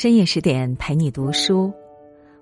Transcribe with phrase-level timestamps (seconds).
[0.00, 1.70] 深夜十点陪你读书，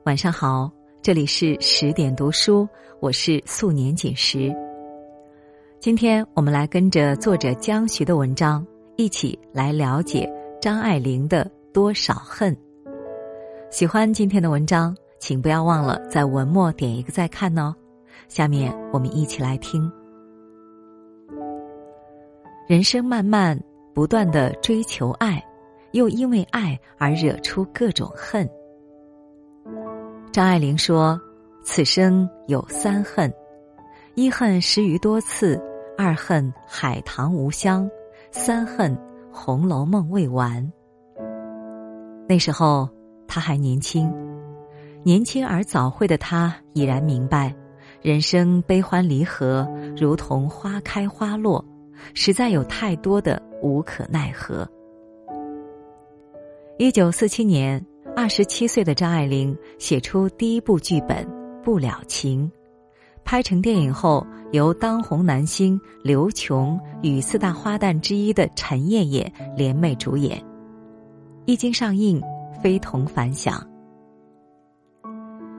[0.04, 0.70] 晚上好，
[1.02, 2.68] 这里是十点读书，
[3.00, 4.54] 我是素年锦时。
[5.80, 12.56] 今天我们来跟着作者江徐的文章，一起来了解张爱玲的多少恨。
[13.72, 17.74] 喜欢今天的文章，请不要忘了在文末点一个再看哦。
[18.28, 19.90] 下面我们一起来听。
[22.68, 23.60] 人生漫漫，
[23.92, 25.44] 不断的追求爱。
[25.92, 28.48] 又因为爱而惹出各种恨。
[30.32, 31.20] 张爱玲说
[31.64, 33.32] ：“此生有三恨，
[34.14, 35.60] 一恨十余多次，
[35.96, 37.90] 二恨海棠无香，
[38.30, 38.94] 三恨
[39.32, 40.70] 《红楼梦》未完。”
[42.28, 42.88] 那时候
[43.26, 44.12] 他还年轻，
[45.02, 47.54] 年轻而早慧的他已然明白，
[48.02, 51.64] 人生悲欢离合如同花开花落，
[52.12, 54.68] 实在有太多的无可奈何。
[56.80, 61.26] 一九四七年，二十七岁的张爱玲写出第一部剧本
[61.60, 62.48] 《不了情》，
[63.24, 70.40] 拍成电影后，由当红男星刘琼与四大花旦之一的陈燕燕联袂主演。
[71.46, 72.22] 一经上映，
[72.62, 73.60] 非同凡响。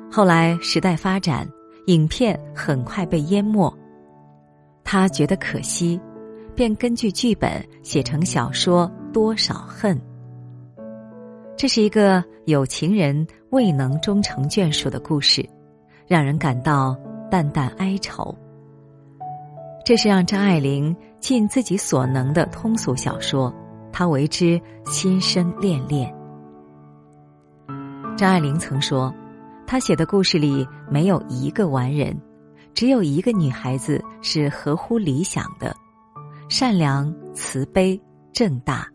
[0.09, 1.45] 后来时代发展，
[1.88, 3.70] 影片很快被淹没，
[4.86, 6.00] 他觉得可惜，
[6.56, 9.97] 便根据剧本写成小说《多少恨》。
[11.60, 15.46] 这是一个有情人未能终成眷属的故事，
[16.08, 16.98] 让人感到
[17.30, 18.34] 淡淡哀愁。
[19.84, 23.54] 这是让张爱玲尽自己所能的通俗小说，
[23.92, 26.10] 她为之心生恋恋。
[28.16, 29.14] 张爱玲曾说，
[29.68, 32.18] 她写的故事里没有一个完人，
[32.74, 35.76] 只有一个女孩子是合乎理想的，
[36.48, 38.88] 善良、慈悲、正大。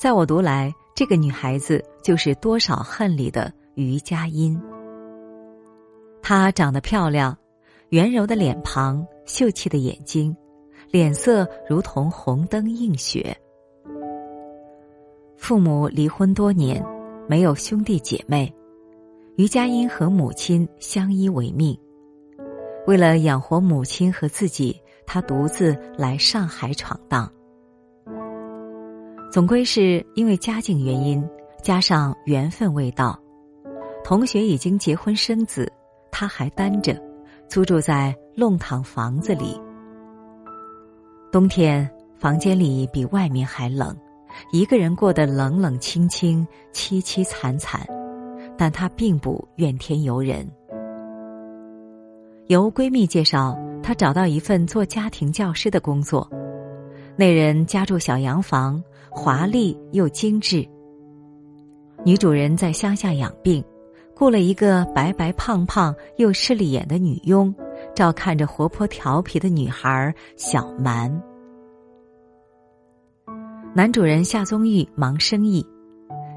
[0.00, 4.58] 在我读来，这个女孩子就是多少恨里的于佳音。
[6.22, 7.36] 她长得漂亮，
[7.90, 10.34] 圆柔的脸庞，秀气的眼睛，
[10.90, 13.36] 脸色如同红灯映雪。
[15.36, 16.82] 父母离婚多年，
[17.28, 18.50] 没有兄弟姐妹，
[19.36, 21.78] 于佳音和母亲相依为命。
[22.86, 27.30] 为了养活母亲和自己，她独自来上海闯荡。
[29.30, 31.24] 总归是因为家境原因，
[31.62, 33.16] 加上缘分未到，
[34.02, 35.70] 同学已经结婚生子，
[36.10, 37.00] 他还单着，
[37.48, 39.56] 租住在弄堂房子里。
[41.30, 41.88] 冬天
[42.18, 43.96] 房间里比外面还冷，
[44.50, 47.86] 一个人过得冷冷清清、凄凄惨惨，
[48.58, 50.44] 但她并不怨天尤人。
[52.48, 56.28] 由闺蜜介绍，她找到一份做家庭教师的工作。
[57.16, 60.66] 那人家住小洋房，华丽又精致。
[62.04, 63.62] 女主人在乡下养病，
[64.14, 67.54] 雇了一个白白胖胖又势利眼的女佣，
[67.94, 71.10] 照看着活泼调皮的女孩小蛮。
[73.74, 75.64] 男主人夏宗玉忙生意，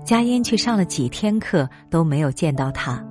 [0.06, 3.04] 佳音去上了几天课都没有见到他。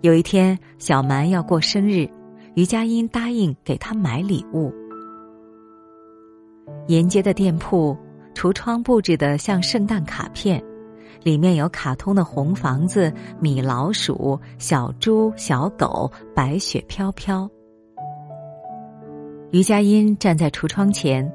[0.00, 2.08] 有一天，小蛮要过生日，
[2.54, 4.72] 于佳音答应给他买礼物。
[6.86, 7.96] 沿街的店铺，
[8.38, 10.62] 橱窗布置的像圣诞卡片，
[11.24, 17.50] 里面有卡通的红房子、米老鼠、小猪、小狗，白雪飘飘。
[19.50, 21.28] 于佳音站在橱窗前，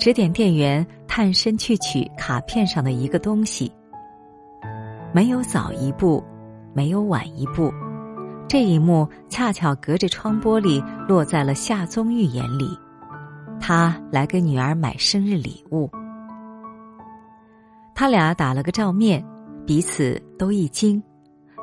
[0.00, 3.70] 指点店员探身去取卡片上的一个东西。
[5.12, 6.20] 没有早一步，
[6.74, 7.72] 没有晚一步，
[8.48, 12.76] 这一幕恰巧隔着窗玻璃落在了夏宗玉眼里。
[13.60, 15.88] 他来给女儿买生日礼物，
[17.98, 19.20] 他俩打了个照面，
[19.66, 21.02] 彼此都一惊，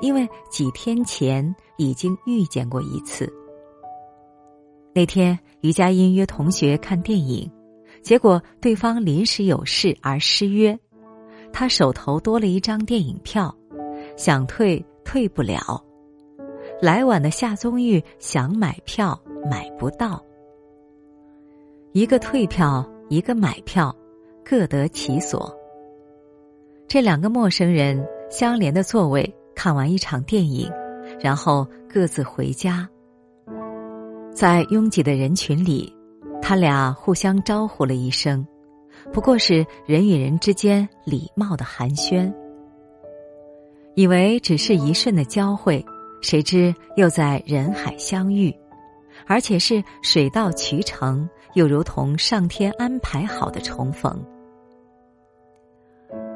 [0.02, 3.32] 因为几天前已经遇见过一次。
[4.94, 7.50] 那天于佳音约同学看电影，
[8.02, 10.78] 结果对方临时有事而失约，
[11.54, 13.56] 他手头多了一张电影票，
[14.18, 15.82] 想退退不了。
[16.82, 19.18] 来晚的夏宗玉想买票
[19.50, 20.22] 买不到。
[21.94, 23.96] 一个退票，一个买票，
[24.44, 25.58] 各得其所。
[26.88, 30.72] 这两个陌生人相连的座位看完一场电影，
[31.20, 32.88] 然后各自回家。
[34.34, 35.94] 在拥挤的人群里，
[36.42, 38.46] 他俩互相招呼了一声，
[39.12, 42.32] 不过是人与人之间礼貌的寒暄。
[43.96, 45.84] 以为只是一瞬的交汇，
[46.22, 48.54] 谁知又在人海相遇。
[49.28, 54.24] 而且是水到渠成，又如同上天安排好的重逢。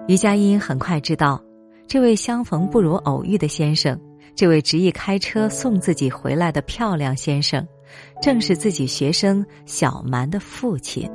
[0.09, 1.39] 于佳音很快知道，
[1.87, 3.95] 这位相逢不如偶遇的先生，
[4.33, 7.63] 这位执意开车送自己回来的漂亮先生，
[8.19, 11.07] 正是自己学生小蛮的父亲。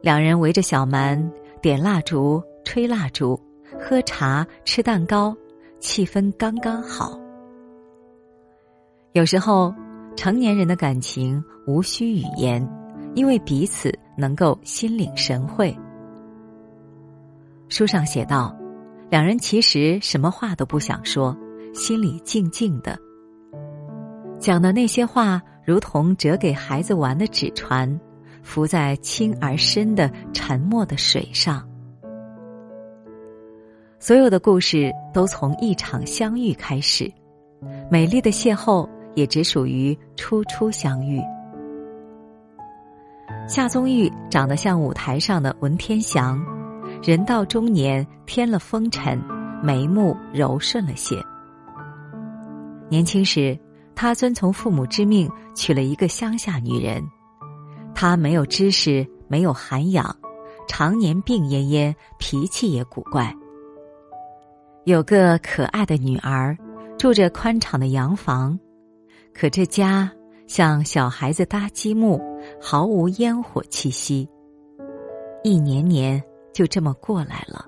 [0.00, 1.20] 两人围着小蛮
[1.60, 3.36] 点蜡烛、吹蜡烛、
[3.80, 5.36] 喝茶、吃蛋糕，
[5.80, 7.18] 气氛刚刚好。
[9.10, 9.74] 有时候，
[10.14, 12.64] 成年人的感情无需语言，
[13.16, 15.76] 因为彼此能够心领神会。
[17.68, 18.56] 书上写道，
[19.10, 21.36] 两人其实什么话都不想说，
[21.74, 22.98] 心里静静的。
[24.38, 28.00] 讲的那些话，如同折给孩子玩的纸船，
[28.42, 31.62] 浮在轻而深的沉默的水上。
[33.98, 37.12] 所有的故事都从一场相遇开始，
[37.90, 41.20] 美丽的邂逅也只属于初初相遇。
[43.46, 46.42] 夏宗玉长得像舞台上的文天祥。
[47.02, 49.22] 人到中年，添了风尘，
[49.62, 51.16] 眉目柔顺了些。
[52.88, 53.58] 年轻时，
[53.94, 57.02] 他遵从父母之命，娶了一个乡下女人。
[57.94, 60.14] 他没有知识，没有涵养，
[60.66, 63.34] 常年病恹恹，脾气也古怪。
[64.84, 66.56] 有个可爱的女儿，
[66.98, 68.58] 住着宽敞的洋房，
[69.32, 70.10] 可这家
[70.46, 72.20] 像小孩子搭积木，
[72.60, 74.28] 毫无烟火气息。
[75.44, 76.22] 一年年。
[76.58, 77.64] 就这么过来了。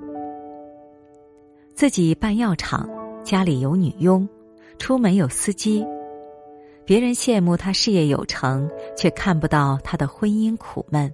[1.75, 2.91] 自己办药厂，
[3.23, 4.29] 家里有女佣，
[4.79, 5.87] 出门有司机。
[6.85, 11.09] 别人羡慕他事业有成，却看不到他的婚姻苦闷。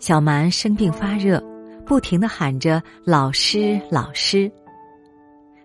[0.00, 1.40] 小蛮生病发热，
[1.84, 4.50] 不停的喊着“老师，老师”。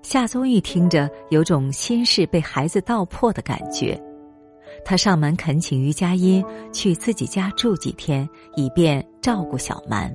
[0.04, 4.00] 夏宗玉听着，有种心事被孩子道破的感觉。
[4.84, 6.44] 他上门恳请于佳音
[6.74, 10.14] 去自己家住几天，以便照顾小蛮。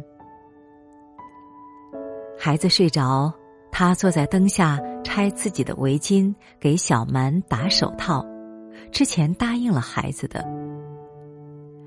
[2.39, 3.33] 孩子睡着，
[3.73, 8.25] 他坐在灯下拆自己的围巾，给小蛮打手套。
[8.93, 10.45] 之前答应了孩子的。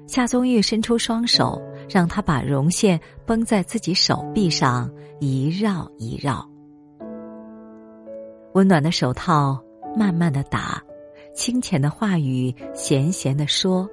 [0.07, 4.89] 夏宗玉伸出双手，让他把绒线绷在自己手臂上，
[5.19, 6.43] 一绕一绕。
[8.53, 9.61] 温暖的手套
[9.95, 10.81] 慢慢的打。
[11.39, 13.89] 清浅的话语，闲闲的说。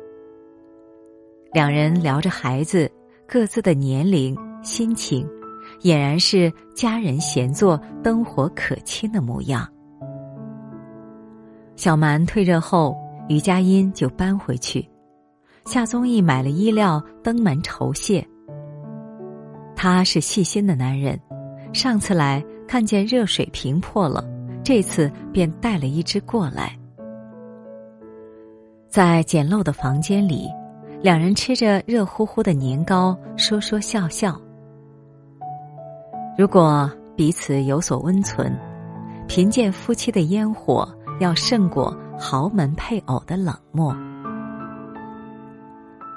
[1.53, 2.91] 两人聊着孩子
[3.25, 5.25] 各自的年龄、心情，
[5.83, 9.65] 俨然是家人闲坐、灯火可亲的模样。
[11.77, 12.97] 小蛮退热后，
[13.29, 14.85] 于佳音就搬回去。
[15.67, 18.27] 夏宗义买了衣料，登门酬谢。
[19.77, 21.17] 他是细心的男人，
[21.73, 24.29] 上次来看见热水瓶破了，
[24.65, 26.77] 这次便带了一只过来。
[28.89, 30.49] 在简陋的房间里，
[31.03, 34.41] 两人吃着热乎乎的年糕，说说笑笑。
[36.39, 38.57] 如果彼此有所温存，
[39.27, 40.89] 贫贱夫妻的烟火
[41.21, 43.95] 要胜过豪门配偶的冷漠。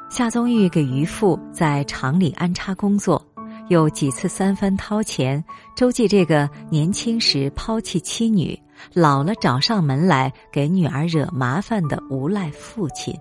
[0.09, 3.21] 夏宗玉给渔父在厂里安插工作，
[3.67, 5.43] 有几次三番掏钱
[5.75, 8.59] 周济这个年轻时抛弃妻女。
[8.93, 13.13] 老了找上门来给女儿惹麻烦的无赖父亲，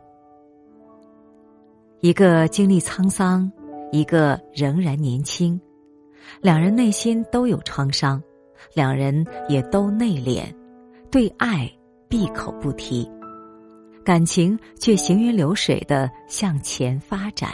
[2.00, 3.50] 一个经历沧桑，
[3.90, 5.60] 一个仍然年轻，
[6.40, 8.22] 两人内心都有创伤，
[8.74, 10.44] 两人也都内敛，
[11.10, 11.70] 对爱
[12.08, 13.10] 闭口不提，
[14.04, 17.50] 感情却行云流水的向前发展。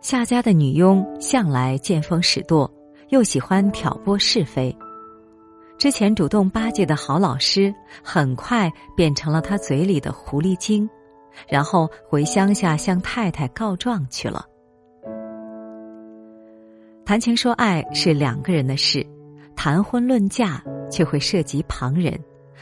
[0.00, 2.70] 夏家的女佣向来见风使舵，
[3.08, 4.74] 又喜欢挑拨是非。
[5.78, 10.90] 之前主动巴结的好老师，很快变成了他嘴里的狐狸精，
[11.46, 14.44] 然后回乡下向太太告状去了。
[17.04, 19.06] 谈情说爱是两个人的事，
[19.54, 22.18] 谈婚论嫁却会涉及旁人，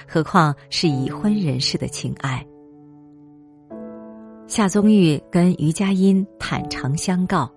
[0.07, 2.47] 何况是已婚人士的情爱。
[4.47, 7.51] 夏宗玉跟于佳音坦诚相告，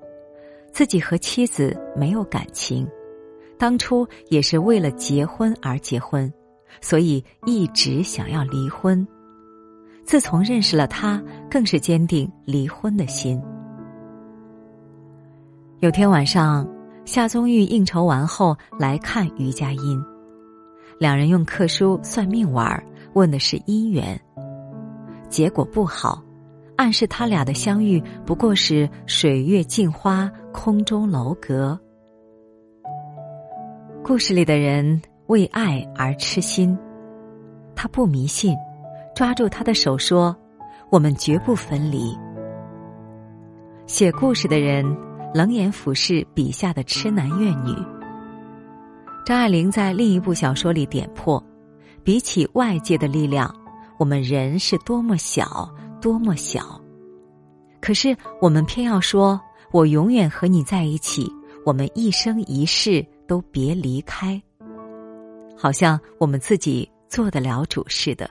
[0.72, 2.88] 自己和妻子没有感情。
[3.60, 6.32] 当初也是为了结婚而结婚，
[6.80, 9.06] 所以一直想要离婚。
[10.06, 13.40] 自从认识了他，更是坚定离婚的心。
[15.82, 16.66] 有天晚上，
[17.04, 20.02] 夏宗玉应酬完后来看于佳音，
[20.98, 24.18] 两人用课书算命玩，问的是姻缘，
[25.30, 26.24] 结果不好，
[26.78, 31.78] 暗示他俩的相遇不过是水月镜花，空中楼阁。
[34.10, 36.76] 故事里的人为爱而痴心，
[37.76, 38.58] 他不迷信，
[39.14, 40.36] 抓住他的手说
[40.90, 42.18] ：“我们绝不分离。”
[43.86, 44.84] 写故事的人
[45.32, 47.72] 冷眼俯视笔下的痴男怨女。
[49.28, 51.40] 张爱玲在另一部小说里点破，
[52.04, 53.54] 比起外界的力量，
[54.00, 56.82] 我们人是多么小，多么小。
[57.80, 59.40] 可是我们偏要说，
[59.72, 61.32] 我永远和你在一起，
[61.64, 64.42] 我们一生一世都别离开。
[65.56, 68.30] 好像我们自己做得了主似的。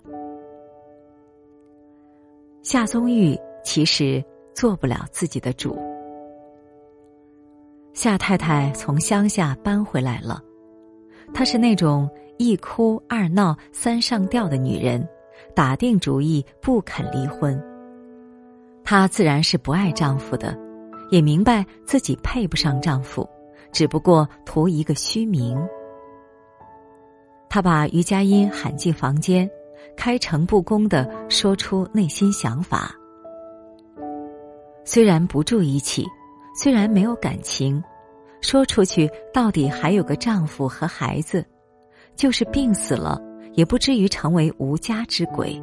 [2.63, 4.23] 夏宗玉其实
[4.55, 5.79] 做不了自己的主。
[7.93, 10.43] 夏太太从乡下搬回来了，
[11.33, 15.07] 她是那种一哭二闹三上吊的女人，
[15.55, 17.61] 打定主意不肯离婚。
[18.85, 20.57] 她自然是不爱丈夫的，
[21.11, 23.29] 也明白自己配不上丈夫，
[23.73, 25.59] 只不过图一个虚名。
[27.49, 29.49] 他把于佳音喊进房间，
[29.97, 32.95] 开诚布公的说出内心想法。
[34.85, 36.07] 虽然不住一起，
[36.55, 37.83] 虽然没有感情，
[38.41, 41.45] 说出去到底还有个丈夫和孩子，
[42.17, 43.21] 就是病死了，
[43.55, 45.63] 也不至于成为无家之鬼。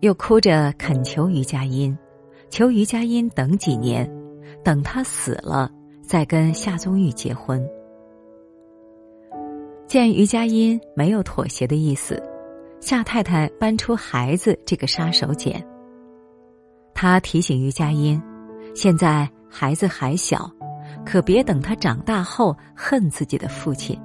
[0.00, 1.96] 又哭着恳求于佳音，
[2.50, 4.10] 求于佳音等几年，
[4.62, 5.70] 等他死了
[6.06, 7.66] 再跟夏宗玉结婚。
[9.86, 12.22] 见于佳音没有妥协的意思，
[12.80, 15.62] 夏太太搬出孩子这个杀手锏。
[16.92, 18.20] 她提醒于佳音，
[18.74, 20.50] 现在孩子还小，
[21.04, 23.98] 可别等他长大后恨自己的父亲。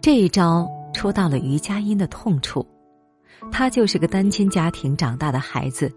[0.00, 2.66] 这一招戳到了于佳音的痛处，
[3.50, 5.90] 他就是个单亲家庭长大的孩子，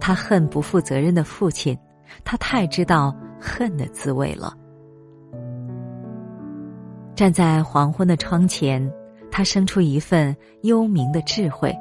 [0.00, 1.76] 他恨不负责任的父亲，
[2.24, 4.56] 他太知道恨的滋味了。
[7.16, 8.90] 站在黄昏的窗前，
[9.30, 11.76] 他生出一份幽冥的智慧。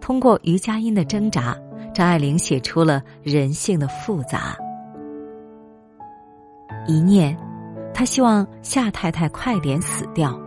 [0.00, 1.56] 通过余佳音的挣扎，
[1.92, 4.56] 张爱玲写出了人性的复杂。
[6.86, 7.36] 一念，
[7.92, 10.38] 他希望夏太太快点死掉。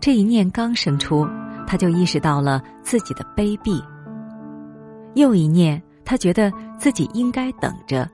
[0.00, 1.26] 这一念刚生出，
[1.66, 3.82] 他就意识到了自己的卑鄙。
[5.14, 8.08] 又一念，他觉得自己应该等着，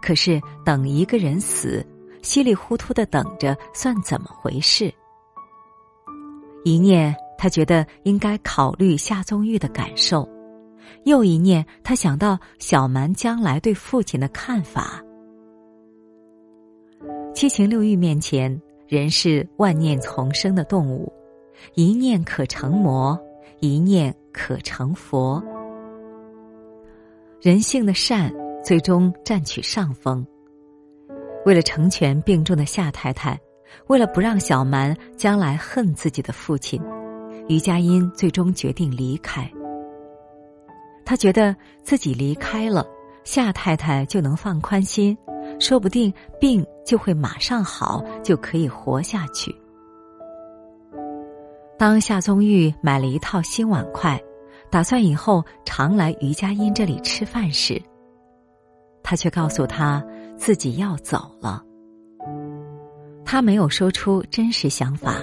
[0.00, 1.84] 可是等一个人死。
[2.20, 4.92] 稀里糊涂的等着，算怎么回事？
[6.64, 10.28] 一念，他觉得应该考虑夏宗玉的感受；
[11.04, 15.00] 又一念，他想到小蛮将来对父亲的看法。
[17.32, 21.10] 七情六欲面前，人是万念丛生的动物，
[21.74, 23.16] 一念可成魔，
[23.60, 25.40] 一念可成佛。
[27.40, 30.26] 人性的善，最终占取上风。
[31.44, 33.38] 为了成全病重的夏太太，
[33.86, 36.82] 为了不让小蛮将来恨自己的父亲，
[37.48, 39.50] 于佳音最终决定离开。
[41.04, 42.86] 他觉得自己离开了，
[43.24, 45.16] 夏太太就能放宽心，
[45.58, 49.54] 说不定病就会马上好，就可以活下去。
[51.78, 54.20] 当夏宗玉买了一套新碗筷，
[54.68, 57.80] 打算以后常来于佳音这里吃饭时，
[59.08, 60.04] 他却告诉他。
[60.36, 61.64] 自己要走了，
[63.24, 65.16] 他没有说出真实想法，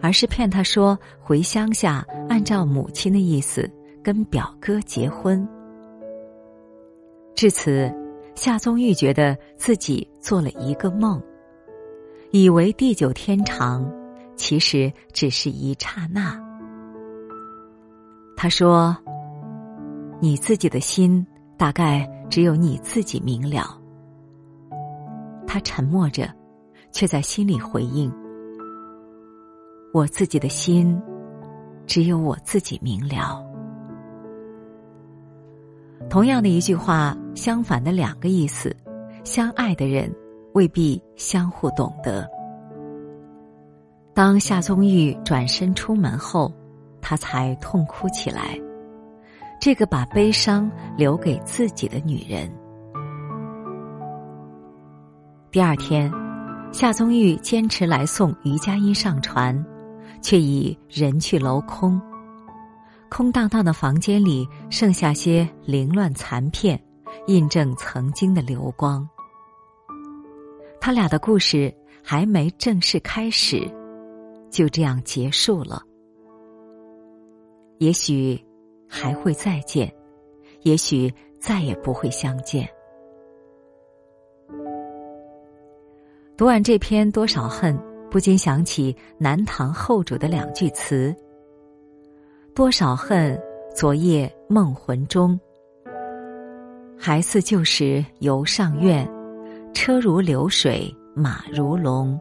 [0.00, 3.70] 而是骗他说回乡下，按照母亲的意思
[4.02, 5.46] 跟表哥结婚。
[7.34, 7.92] 至此，
[8.34, 11.22] 夏宗玉觉得自己做了一个梦，
[12.30, 13.86] 以为地久天长，
[14.34, 16.42] 其实只是一刹那。
[18.34, 18.96] 他说
[20.22, 21.26] ：“你自己的心，
[21.56, 23.78] 大概只有你自己明了。”
[25.46, 26.28] 他沉默着，
[26.90, 28.12] 却在心里回应
[29.94, 31.00] ：“我自己的心，
[31.86, 33.42] 只有我自己明了。”
[36.10, 38.74] 同样的一句话，相反的两个意思，
[39.24, 40.12] 相爱的人
[40.52, 42.28] 未必相互懂得。
[44.12, 46.52] 当夏宗玉转身出门后，
[47.00, 48.58] 他才痛哭起来。
[49.64, 52.52] 这个把悲伤留给自己的女人。
[55.50, 56.12] 第二天，
[56.70, 59.58] 夏宗玉坚持来送于佳音上船，
[60.20, 61.98] 却已人去楼空。
[63.08, 66.78] 空荡荡的房间里剩下些凌乱残片，
[67.26, 69.08] 印证曾经的流光。
[70.78, 73.66] 他俩的故事还没正式开始，
[74.50, 75.82] 就这样结束了。
[77.78, 78.38] 也许
[78.88, 79.92] 还会再见，
[80.62, 82.68] 也许再也不会相见。
[86.36, 87.76] 读完这篇《多少恨》，
[88.10, 91.14] 不禁想起南唐后主的两句词
[92.54, 93.40] ：“多少恨，
[93.74, 95.38] 昨夜梦魂中。”
[96.98, 99.08] 还似旧时游上苑，
[99.74, 102.18] 车如流水马如龙，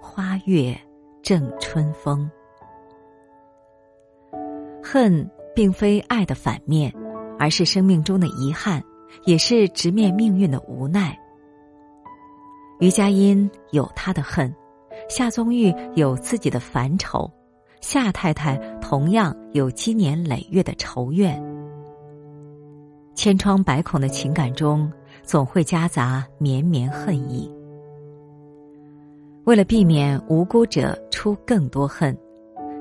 [0.00, 0.76] 花月
[1.22, 2.28] 正春风。
[4.82, 6.92] 恨并非爱的反面，
[7.38, 8.84] 而是生命中的遗憾，
[9.24, 11.18] 也是直面命运的无奈。
[12.78, 14.54] 于佳音有他的恨，
[15.08, 17.28] 夏宗玉有自己的烦愁，
[17.80, 21.42] 夏太太同样有积年累月的仇怨。
[23.14, 27.50] 千疮百孔的情感中，总会夹杂绵绵恨意。
[29.44, 32.14] 为了避免无辜者出更多恨，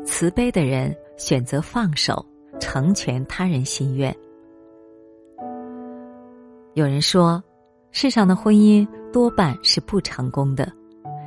[0.04, 2.26] 慈悲的人选择放手，
[2.60, 4.16] 成全他人心愿。
[6.74, 7.42] 有人说，
[7.92, 10.72] 世上的婚姻多半是不成功的，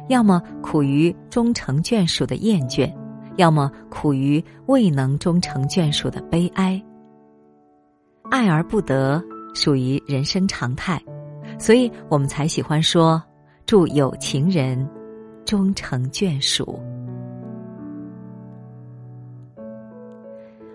[0.08, 2.92] 要么苦于终成眷属的厌倦，
[3.36, 6.82] 要么苦于未能终成眷属的悲哀。
[8.30, 9.22] 爱而不得，
[9.54, 11.02] 属于人生常态，
[11.58, 13.22] 所以我们才喜欢说
[13.64, 14.86] “祝有情人
[15.46, 16.78] 终成眷属”。